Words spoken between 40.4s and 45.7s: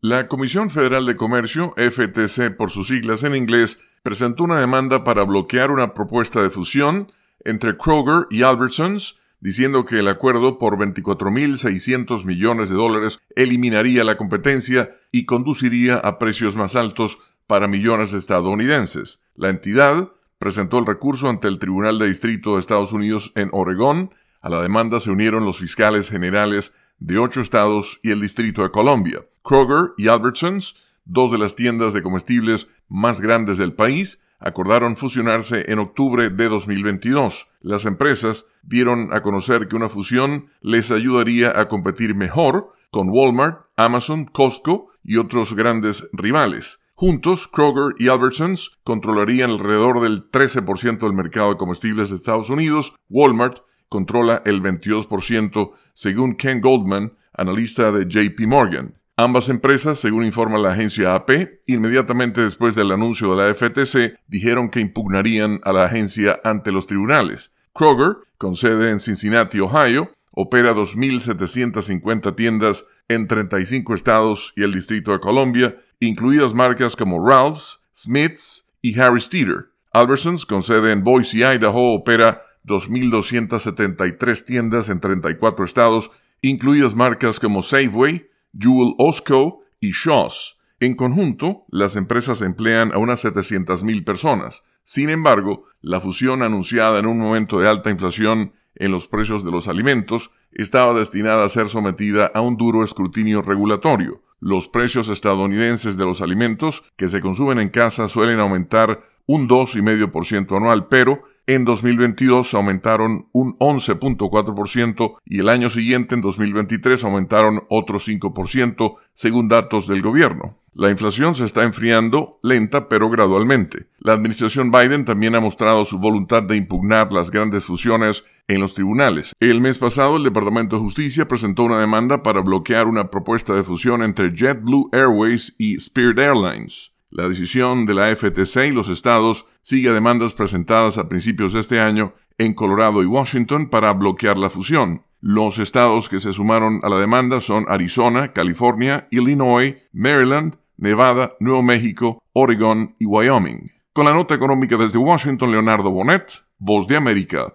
les ayudaría a competir mejor con Walmart, Amazon, Costco y otros